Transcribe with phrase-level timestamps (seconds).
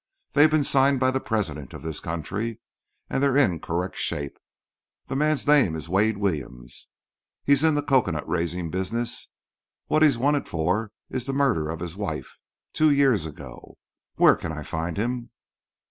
[0.33, 2.59] They've been signed by the President of this country,
[3.07, 4.39] and they're in correct shape.
[5.05, 6.87] The man's name is Wade Williams.
[7.43, 9.27] He's in the cocoanut raising business.
[9.85, 12.39] What he's wanted for is the murder of his wife
[12.73, 13.77] two years ago.
[14.15, 15.29] Where can I find him?"